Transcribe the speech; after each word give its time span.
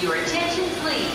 Your 0.00 0.14
attention, 0.14 0.64
please. 0.80 1.10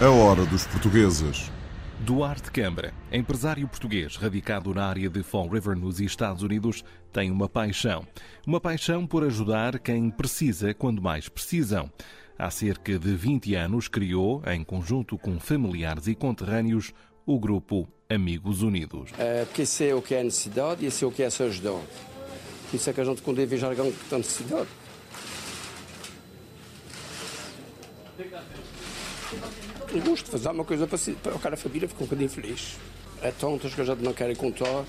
A 0.00 0.08
hora 0.08 0.46
dos 0.46 0.66
portugueses. 0.66 1.52
Duarte 1.98 2.50
Câmara, 2.50 2.94
empresário 3.12 3.68
português 3.68 4.16
radicado 4.16 4.72
na 4.72 4.86
área 4.86 5.10
de 5.10 5.22
Fall 5.22 5.50
River, 5.50 5.76
nos 5.76 6.00
Estados 6.00 6.42
Unidos, 6.42 6.82
tem 7.12 7.30
uma 7.30 7.46
paixão. 7.46 8.06
Uma 8.46 8.58
paixão 8.58 9.06
por 9.06 9.22
ajudar 9.22 9.78
quem 9.80 10.08
precisa 10.08 10.72
quando 10.72 11.02
mais 11.02 11.28
precisam. 11.28 11.92
Há 12.38 12.48
cerca 12.48 12.98
de 12.98 13.14
20 13.14 13.54
anos 13.54 13.86
criou, 13.86 14.42
em 14.46 14.64
conjunto 14.64 15.18
com 15.18 15.38
familiares 15.38 16.06
e 16.06 16.14
conterrâneos, 16.14 16.94
o 17.26 17.38
grupo 17.38 17.88
Amigos 18.08 18.62
Unidos. 18.62 19.10
É, 19.18 19.44
porque 19.44 19.64
sei 19.64 19.92
o 19.92 20.02
que 20.02 20.14
é 20.14 20.22
necessidade 20.22 20.84
e 20.84 20.90
sei 20.90 21.06
o 21.06 21.12
que 21.12 21.22
é 21.22 21.26
ajudar. 21.26 21.80
Por 22.70 22.76
isso 22.76 22.90
é 22.90 22.92
que 22.92 23.00
a 23.00 23.04
gente, 23.04 23.22
quando 23.22 23.44
vê 23.46 23.64
alguém 23.64 23.92
que 23.92 24.04
está 24.04 24.18
necessidade, 24.18 24.68
eu 29.92 30.02
gosto 30.02 30.24
de 30.24 30.30
fazer 30.30 30.48
uma 30.50 30.64
coisa 30.64 30.86
para, 30.86 30.98
para 31.22 31.38
cada 31.38 31.56
família 31.56 31.88
ficar 31.88 32.02
um 32.02 32.06
bocadinho 32.06 32.30
feliz. 32.30 32.76
É 33.22 33.30
tantas 33.30 33.74
que 33.74 33.80
a 33.80 33.84
gente 33.84 34.02
não 34.02 34.12
quer 34.12 34.34
contar 34.36 34.84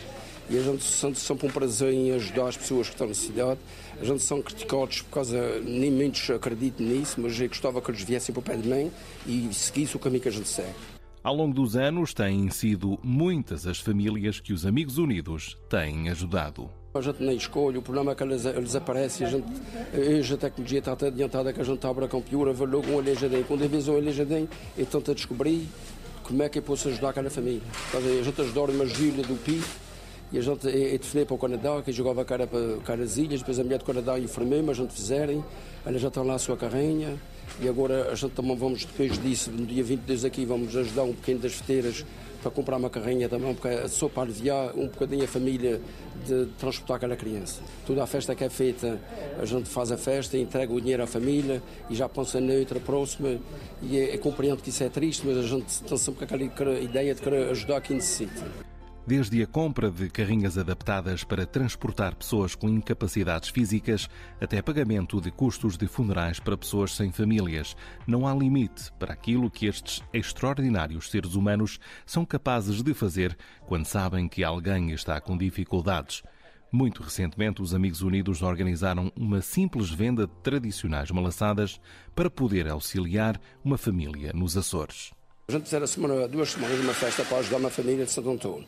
e 0.49 0.57
a 0.57 0.61
gente 0.61 0.83
sente 0.83 1.19
sempre 1.19 1.47
um 1.47 1.49
prazer 1.49 1.93
em 1.93 2.11
ajudar 2.11 2.47
as 2.47 2.57
pessoas 2.57 2.87
que 2.87 2.93
estão 2.93 3.07
na 3.07 3.13
cidade. 3.13 3.59
A 3.99 4.05
gente 4.05 4.21
são 4.21 4.41
criticados 4.41 5.01
por 5.01 5.11
causa, 5.11 5.59
nem 5.61 5.91
muitos 5.91 6.29
acreditam 6.29 6.85
nisso, 6.85 7.21
mas 7.21 7.39
eu 7.39 7.47
gostava 7.47 7.81
que 7.81 7.91
eles 7.91 8.03
viessem 8.03 8.33
para 8.33 8.39
o 8.39 8.43
pé 8.43 8.55
de 8.55 8.67
mim 8.67 8.91
e 9.25 9.49
seguissem 9.53 9.95
o 9.95 9.99
caminho 9.99 10.21
que 10.21 10.29
a 10.29 10.31
gente 10.31 10.47
segue. 10.47 10.90
Ao 11.23 11.35
longo 11.35 11.53
dos 11.53 11.75
anos, 11.75 12.15
têm 12.15 12.49
sido 12.49 12.97
muitas 13.03 13.67
as 13.67 13.79
famílias 13.79 14.39
que 14.39 14.51
os 14.51 14.65
Amigos 14.65 14.97
Unidos 14.97 15.55
têm 15.69 16.09
ajudado. 16.09 16.67
A 16.95 16.99
gente 16.99 17.21
nem 17.21 17.37
escolhe, 17.37 17.77
o 17.77 17.81
problema 17.83 18.13
é 18.13 18.15
que 18.15 18.23
eles, 18.23 18.43
eles 18.43 18.75
aparecem. 18.75 19.27
A 19.27 19.29
gente, 19.29 19.45
hoje 19.93 20.33
a 20.33 20.37
tecnologia 20.37 20.79
está 20.79 20.95
tão 20.95 21.09
adiantada 21.09 21.53
que 21.53 21.61
a 21.61 21.63
gente 21.63 21.85
abre 21.85 22.05
a 22.05 22.07
computer, 22.07 22.51
vê 22.55 22.65
logo 22.65 22.91
um 22.91 22.97
alejadinho. 22.97 23.43
Quando 23.43 23.69
vez 23.69 23.87
um 23.87 23.97
alejadinho, 23.97 24.49
e 24.75 24.83
tenta 24.83 25.13
descobrir 25.13 25.69
como 26.23 26.41
é 26.41 26.49
que 26.49 26.57
eu 26.57 26.63
posso 26.63 26.89
ajudar 26.89 27.09
aquela 27.09 27.29
família. 27.29 27.61
A 27.93 28.23
gente 28.23 28.41
ajudou 28.41 28.71
uma 28.71 28.87
Júlia 28.87 29.23
do 29.23 29.35
PI 29.43 29.61
e 30.31 30.37
a 30.37 30.41
gente 30.41 30.65
definiu 30.65 31.25
para 31.25 31.35
o 31.35 31.37
Canadá, 31.37 31.81
que 31.83 31.91
jogava 31.91 32.23
cara 32.23 32.47
para 32.47 32.77
cara 32.85 33.03
as 33.03 33.17
ilhas, 33.17 33.41
depois 33.41 33.59
a 33.59 33.63
mulher 33.63 33.79
do 33.79 33.85
Canadá 33.85 34.17
enfermeira, 34.17 34.63
mas 34.63 34.79
a 34.79 34.83
gente 34.83 34.93
fizerem, 34.93 35.43
ela 35.85 35.97
já 35.97 36.07
está 36.07 36.21
lá 36.21 36.35
a 36.35 36.39
sua 36.39 36.55
carrinha. 36.55 37.19
E 37.59 37.67
agora 37.67 38.09
a 38.11 38.15
gente 38.15 38.31
também 38.31 38.55
vamos, 38.55 38.85
depois 38.85 39.21
disso, 39.21 39.51
no 39.51 39.65
dia 39.65 39.83
22 39.83 40.23
aqui, 40.23 40.45
vamos 40.45 40.75
ajudar 40.75 41.03
um 41.03 41.13
pequeno 41.13 41.39
das 41.39 41.53
feteiras 41.53 42.05
para 42.41 42.49
comprar 42.49 42.77
uma 42.77 42.89
carrinha 42.89 43.29
também, 43.29 43.53
porque 43.53 43.87
só 43.89 44.07
para 44.07 44.23
aliviar 44.23 44.73
um 44.75 44.87
bocadinho 44.87 45.23
a 45.23 45.27
família 45.27 45.81
de 46.25 46.45
transportar 46.57 46.97
aquela 46.97 47.15
criança. 47.15 47.61
Toda 47.85 48.01
a 48.01 48.07
festa 48.07 48.33
que 48.33 48.43
é 48.43 48.49
feita, 48.49 48.99
a 49.39 49.45
gente 49.45 49.69
faz 49.69 49.91
a 49.91 49.97
festa, 49.97 50.37
entrega 50.37 50.73
o 50.73 50.79
dinheiro 50.79 51.03
à 51.03 51.07
família 51.07 51.61
e 51.89 51.95
já 51.95 52.09
pensa 52.09 52.39
na 52.39 52.53
outra 52.53 52.79
próxima. 52.79 53.37
E 53.81 53.97
é, 53.97 54.15
é 54.15 54.17
compreendo 54.17 54.61
que 54.61 54.69
isso 54.69 54.83
é 54.83 54.89
triste, 54.89 55.27
mas 55.27 55.37
a 55.37 55.43
gente 55.43 55.83
tem 55.83 55.97
sempre 55.97 56.23
aquela 56.23 56.79
ideia 56.79 57.13
de 57.13 57.21
querer 57.21 57.49
ajudar 57.49 57.81
quem 57.81 57.97
necessita. 57.97 58.70
Desde 59.05 59.41
a 59.41 59.47
compra 59.47 59.89
de 59.89 60.09
carrinhas 60.09 60.59
adaptadas 60.59 61.23
para 61.23 61.45
transportar 61.45 62.13
pessoas 62.13 62.53
com 62.53 62.69
incapacidades 62.69 63.49
físicas 63.49 64.07
até 64.39 64.61
pagamento 64.61 65.19
de 65.19 65.31
custos 65.31 65.75
de 65.75 65.87
funerais 65.87 66.39
para 66.39 66.55
pessoas 66.55 66.95
sem 66.95 67.11
famílias, 67.11 67.75
não 68.05 68.27
há 68.27 68.33
limite 68.33 68.91
para 68.99 69.13
aquilo 69.13 69.49
que 69.49 69.65
estes 69.65 70.03
extraordinários 70.13 71.09
seres 71.09 71.33
humanos 71.33 71.79
são 72.05 72.23
capazes 72.23 72.83
de 72.83 72.93
fazer 72.93 73.35
quando 73.65 73.85
sabem 73.85 74.27
que 74.27 74.43
alguém 74.43 74.91
está 74.91 75.19
com 75.19 75.35
dificuldades. 75.35 76.21
Muito 76.71 77.01
recentemente, 77.01 77.61
os 77.61 77.73
Amigos 77.73 78.01
Unidos 78.01 78.43
organizaram 78.43 79.11
uma 79.15 79.41
simples 79.41 79.89
venda 79.89 80.27
de 80.27 80.33
tradicionais 80.43 81.09
malaçadas 81.09 81.81
para 82.15 82.29
poder 82.29 82.69
auxiliar 82.69 83.41
uma 83.63 83.79
família 83.79 84.31
nos 84.31 84.55
Açores. 84.55 85.11
A 85.47 85.51
gente 85.51 85.63
fizeram 85.65 85.87
semana, 85.87 86.27
duas 86.27 86.51
semanas 86.51 86.79
uma 86.79 86.93
festa 86.93 87.25
para 87.25 87.39
ajudar 87.39 87.57
uma 87.57 87.69
família 87.69 88.05
de 88.05 88.11
Santo 88.11 88.29
Antônio. 88.29 88.65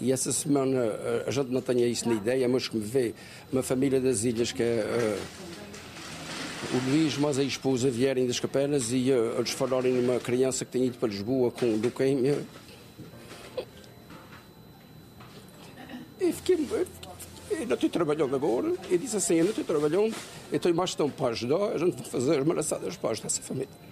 E 0.00 0.12
essa 0.12 0.30
semana 0.32 0.78
eh, 0.78 1.24
a 1.26 1.30
gente 1.30 1.50
não 1.50 1.60
tinha 1.60 1.86
isso 1.86 2.08
na 2.08 2.14
ideia, 2.14 2.48
mas 2.48 2.68
me 2.68 2.80
vê 2.80 3.14
uma 3.52 3.62
família 3.62 4.00
das 4.00 4.24
ilhas 4.24 4.52
que 4.52 4.62
é 4.62 4.78
eh, 4.80 5.18
o 6.72 6.90
Luís, 6.90 7.16
mas 7.16 7.38
a 7.38 7.42
esposa 7.42 7.90
vierem 7.90 8.26
das 8.26 8.38
capelas 8.38 8.92
e 8.92 9.10
eh, 9.10 9.34
eles 9.36 9.50
falarem 9.50 9.92
numa 9.92 10.20
criança 10.20 10.64
que 10.64 10.72
tinha 10.72 10.86
ido 10.86 10.98
para 10.98 11.08
Lisboa 11.08 11.50
com 11.50 11.66
leucemia. 11.66 12.38
E 16.20 16.32
fiquei, 16.32 16.68
eu 17.50 17.66
não 17.66 17.74
estou 17.74 17.90
trabalhando 17.90 18.34
agora. 18.34 18.72
E 18.90 18.96
disse 18.96 19.16
assim: 19.16 19.34
Eu 19.34 19.44
não 19.44 19.50
estou 19.50 19.64
trabalhando, 19.64 20.14
eu 20.50 20.56
estou 20.56 20.72
mais 20.74 20.94
tempo 20.94 21.10
para 21.10 21.28
ajudar. 21.28 21.72
A 21.74 21.78
gente 21.78 21.96
vai 21.96 22.04
fazer 22.04 22.38
as 22.38 22.46
malaçadas 22.46 22.96
para 22.96 23.10
ajudar 23.10 23.26
essa 23.26 23.42
família. 23.42 23.91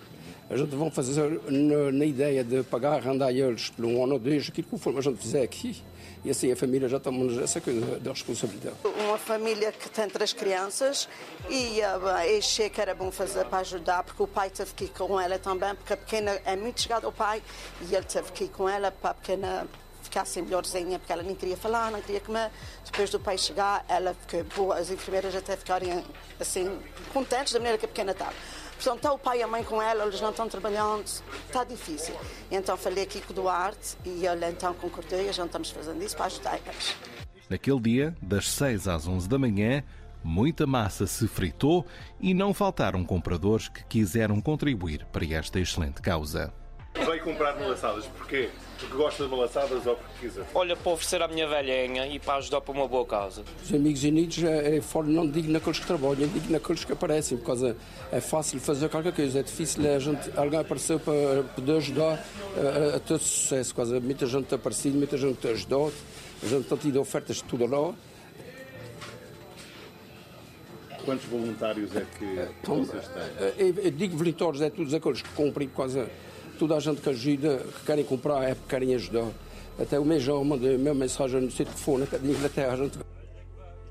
A 0.50 0.56
gente 0.56 0.74
vai 0.74 0.90
fazer 0.90 1.40
na, 1.48 1.92
na 1.92 2.04
ideia 2.04 2.42
de 2.42 2.64
pagar, 2.64 2.94
arrendar 2.94 3.30
eles 3.30 3.70
por 3.70 3.84
um 3.84 4.02
ano 4.02 4.14
ou 4.14 4.18
dois, 4.18 4.48
aquilo 4.48 4.66
conforme 4.66 4.98
a 4.98 5.02
gente 5.02 5.18
fizer 5.18 5.42
aqui. 5.42 5.80
E 6.24 6.30
assim 6.30 6.50
a 6.50 6.56
família 6.56 6.88
já 6.88 6.98
toma 6.98 7.40
essa 7.40 7.60
coisa 7.60 8.00
da 8.00 8.10
responsabilidade. 8.10 8.74
uma 8.82 9.16
família 9.16 9.70
que 9.70 9.88
tem 9.88 10.08
três 10.08 10.32
crianças 10.32 11.08
e 11.48 11.78
uh, 11.80 12.36
achei 12.36 12.68
que 12.68 12.80
era 12.80 12.96
bom 12.96 13.12
fazer 13.12 13.44
para 13.46 13.58
ajudar, 13.58 14.02
porque 14.02 14.22
o 14.22 14.26
pai 14.26 14.50
teve 14.50 14.74
que 14.74 14.84
ir 14.84 14.88
com 14.88 15.20
ela 15.20 15.38
também, 15.38 15.72
porque 15.76 15.92
a 15.92 15.96
pequena 15.96 16.32
é 16.44 16.56
muito 16.56 16.80
chegada 16.82 17.06
ao 17.06 17.12
pai 17.12 17.40
e 17.88 17.94
ele 17.94 18.04
teve 18.04 18.32
que 18.32 18.44
ir 18.44 18.48
com 18.48 18.68
ela 18.68 18.90
para 18.90 19.10
a 19.10 19.14
pequena 19.14 19.68
ficasse 20.02 20.42
melhorzinha, 20.42 20.98
porque 20.98 21.12
ela 21.12 21.22
nem 21.22 21.36
queria 21.36 21.56
falar, 21.56 21.92
não 21.92 22.02
queria 22.02 22.20
comer. 22.20 22.50
Depois 22.84 23.08
do 23.08 23.20
pai 23.20 23.38
chegar, 23.38 23.84
ela 23.88 24.14
ficou 24.14 24.44
boa, 24.56 24.78
as 24.78 24.90
enfermeiras 24.90 25.34
até 25.34 25.56
ficarem 25.56 26.04
assim, 26.40 26.76
contentes 27.14 27.52
da 27.52 27.60
maneira 27.60 27.78
que 27.78 27.84
a 27.84 27.88
pequena 27.88 28.10
estava. 28.10 28.34
Portanto, 28.80 28.96
está 28.96 29.12
o 29.12 29.18
pai 29.18 29.40
e 29.40 29.42
a 29.42 29.46
mãe 29.46 29.62
com 29.62 29.80
ela, 29.82 30.04
eles 30.04 30.22
não 30.22 30.30
estão 30.30 30.48
trabalhando, 30.48 31.04
está 31.04 31.64
difícil. 31.64 32.14
Então 32.50 32.78
falei 32.78 33.04
aqui 33.04 33.20
com 33.20 33.30
o 33.34 33.36
Duarte 33.36 33.94
e 34.06 34.24
ele 34.24 34.46
então 34.48 34.72
concordou 34.72 35.20
e 35.20 35.24
gente 35.24 35.46
estamos 35.46 35.70
fazendo 35.70 36.02
isso 36.02 36.16
para 36.16 36.24
ajudar 36.26 36.58
eles. 36.64 36.96
Naquele 37.50 37.78
dia, 37.78 38.16
das 38.22 38.48
6 38.48 38.88
às 38.88 39.06
11 39.06 39.28
da 39.28 39.38
manhã, 39.38 39.84
muita 40.24 40.66
massa 40.66 41.06
se 41.06 41.28
fritou 41.28 41.84
e 42.18 42.32
não 42.32 42.54
faltaram 42.54 43.04
compradores 43.04 43.68
que 43.68 43.84
quiseram 43.84 44.40
contribuir 44.40 45.04
para 45.12 45.26
esta 45.26 45.60
excelente 45.60 46.00
causa. 46.00 46.50
Veio 46.94 47.22
comprar 47.22 47.56
malaçadas, 47.58 48.04
porquê? 48.06 48.50
Porque 48.78 48.94
gosta 48.96 49.24
de 49.24 49.30
malaçadas 49.30 49.86
ou 49.86 49.94
porque 49.96 50.26
quiser? 50.28 50.44
Olha, 50.52 50.74
para 50.76 50.92
oferecer 50.92 51.22
à 51.22 51.28
minha 51.28 51.46
velhinha 51.46 52.06
e 52.08 52.18
para 52.18 52.34
ajudar 52.34 52.60
para 52.60 52.72
uma 52.72 52.88
boa 52.88 53.06
causa. 53.06 53.44
Os 53.62 53.72
Amigos 53.72 54.02
Unidos 54.02 54.42
é, 54.42 54.76
é 54.76 54.80
fora, 54.80 55.06
não 55.06 55.28
digo 55.28 55.50
naqueles 55.52 55.78
que 55.78 55.86
trabalham, 55.86 56.26
digo 56.28 56.50
naqueles 56.52 56.84
que 56.84 56.92
aparecem, 56.92 57.38
por 57.38 57.46
causa 57.46 57.76
é 58.10 58.20
fácil 58.20 58.58
fazer 58.58 58.88
qualquer 58.88 59.12
coisa, 59.14 59.38
é 59.38 59.42
difícil 59.42 59.88
a 59.88 59.98
gente, 60.00 60.30
alguém 60.36 60.58
apareceu 60.58 60.98
para 60.98 61.44
poder 61.54 61.76
ajudar 61.76 62.24
a, 62.56 62.94
a, 62.94 62.96
a 62.96 63.00
ter 63.00 63.18
sucesso, 63.20 63.74
causa 63.74 64.00
muita 64.00 64.26
gente 64.26 64.46
tem 64.46 64.56
aparecido, 64.56 64.98
muita 64.98 65.16
gente 65.16 65.46
ajudado, 65.48 65.92
a 66.42 66.46
gente 66.46 66.64
tem 66.68 66.78
tido 66.78 67.00
ofertas 67.00 67.36
de 67.36 67.44
tudo 67.44 67.66
lá. 67.66 67.94
Quantos 71.04 71.24
voluntários 71.26 71.94
é 71.96 72.04
que 72.18 72.24
Então, 72.62 72.84
vocês 72.84 73.08
têm? 73.08 73.76
eu, 73.84 73.90
digo 73.90 74.16
voluntários, 74.16 74.60
é 74.60 74.68
todos 74.68 74.92
aqueles 74.92 75.22
que 75.22 75.28
comprem, 75.30 75.68
por 75.68 75.76
causa 75.78 76.10
toda 76.60 76.76
a 76.76 76.80
gente 76.80 77.00
que 77.00 77.08
ajuda, 77.08 77.56
que 77.56 77.86
querem 77.86 78.04
comprar, 78.04 78.44
é 78.44 78.54
porque 78.54 78.68
querem 78.68 78.94
ajudar. 78.94 79.28
Até 79.80 79.98
o 79.98 80.04
minha 80.04 80.92
mensagem 80.92 81.40
no 81.40 81.48
telefone, 81.48 82.06
de 82.06 82.30
Inglaterra, 82.30 82.76
gente 82.76 82.98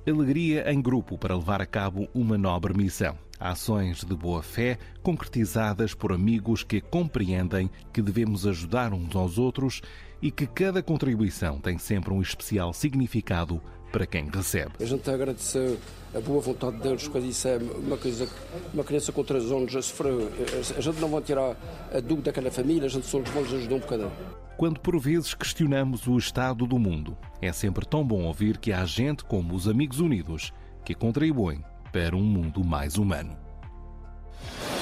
Alegria 0.07 0.71
em 0.71 0.79
grupo 0.79 1.17
para 1.17 1.35
levar 1.35 1.61
a 1.61 1.65
cabo 1.65 2.07
uma 2.13 2.37
nobre 2.37 2.75
missão. 2.75 3.17
Ações 3.39 4.03
de 4.03 4.15
boa 4.15 4.43
fé 4.43 4.77
concretizadas 5.01 5.95
por 5.95 6.11
amigos 6.11 6.63
que 6.63 6.79
compreendem 6.79 7.71
que 7.91 8.03
devemos 8.03 8.45
ajudar 8.45 8.93
uns 8.93 9.15
aos 9.15 9.39
outros 9.39 9.81
e 10.21 10.29
que 10.29 10.45
cada 10.45 10.83
contribuição 10.83 11.59
tem 11.59 11.79
sempre 11.79 12.13
um 12.13 12.21
especial 12.21 12.71
significado 12.71 13.61
para 13.91 14.05
quem 14.05 14.29
recebe. 14.29 14.71
A 14.79 14.85
gente 14.85 15.09
agradece 15.09 15.77
a 16.15 16.19
boa 16.19 16.41
vontade 16.41 16.77
deles, 16.77 17.07
porque 17.07 17.27
isso 17.27 17.47
é 17.47 17.57
uma 17.57 17.97
coisa 17.97 18.27
uma 18.73 18.83
criança 18.83 19.11
com 19.11 19.23
3 19.23 19.51
anos 19.51 19.71
já 19.71 19.81
sofreu. 19.81 20.31
A 20.75 20.81
gente 20.81 20.99
não 20.99 21.09
vai 21.09 21.21
tirar 21.21 21.55
a 21.93 21.99
dúvida 21.99 22.31
daquela 22.31 22.51
família, 22.51 22.85
a 22.85 22.89
gente 22.89 23.05
só 23.05 23.19
lhes 23.19 23.29
vai 23.29 23.43
ajudar 23.43 23.75
um 23.75 23.79
bocadinho. 23.79 24.11
Quando 24.57 24.79
por 24.79 24.99
vezes 24.99 25.33
questionamos 25.33 26.05
o 26.07 26.17
estado 26.17 26.65
do 26.67 26.77
mundo, 26.77 27.17
é 27.41 27.51
sempre 27.53 27.85
tão 27.85 28.03
bom 28.05 28.23
ouvir 28.23 28.57
que 28.57 28.73
há 28.73 28.83
gente 28.85 29.23
como 29.23 29.55
os 29.55 29.67
Amigos 29.67 29.99
Unidos 29.99 30.51
que 30.83 30.93
contribuem 30.93 31.63
para 31.93 32.15
um 32.15 32.23
mundo 32.23 32.63
mais 32.63 32.97
humano. 32.97 33.37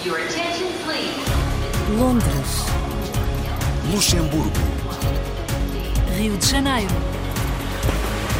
Your 0.05 0.17
attention, 0.17 0.67
please. 0.85 1.27
Londres, 1.99 2.65
Luxemburgo, 3.91 4.51
Rio 6.17 6.37
de 6.37 6.45
Janeiro, 6.45 6.93